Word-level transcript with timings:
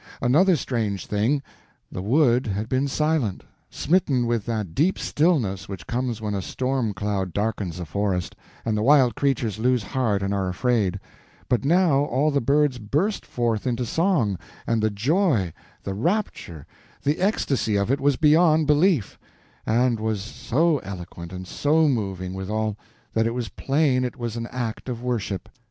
Another 0.19 0.55
strange 0.55 1.05
thing. 1.05 1.43
The 1.91 2.01
wood 2.01 2.47
had 2.47 2.67
been 2.67 2.87
silent—smitten 2.87 4.25
with 4.25 4.47
that 4.47 4.73
deep 4.73 4.97
stillness 4.97 5.69
which 5.69 5.85
comes 5.85 6.19
when 6.19 6.33
a 6.33 6.41
storm 6.41 6.91
cloud 6.95 7.33
darkens 7.33 7.79
a 7.79 7.85
forest, 7.85 8.35
and 8.65 8.75
the 8.75 8.81
wild 8.81 9.13
creatures 9.13 9.59
lose 9.59 9.83
heart 9.83 10.23
and 10.23 10.33
are 10.33 10.49
afraid; 10.49 10.99
but 11.47 11.63
now 11.65 11.99
all 12.05 12.31
the 12.31 12.41
birds 12.41 12.79
burst 12.79 13.27
forth 13.27 13.67
into 13.67 13.85
song, 13.85 14.39
and 14.65 14.81
the 14.81 14.89
joy, 14.89 15.53
the 15.83 15.93
rapture, 15.93 16.65
the 17.03 17.19
ecstasy 17.19 17.75
of 17.75 17.91
it 17.91 17.99
was 18.01 18.15
beyond 18.15 18.65
belief; 18.65 19.19
and 19.67 19.99
was 19.99 20.23
so 20.23 20.79
eloquent 20.79 21.31
and 21.31 21.45
so 21.45 21.87
moving, 21.87 22.33
withal, 22.33 22.75
that 23.13 23.27
it 23.27 23.35
was 23.35 23.49
plain 23.49 24.03
it 24.03 24.17
was 24.17 24.35
an 24.35 24.47
act 24.47 24.89
of 24.89 25.03
worship. 25.03 25.47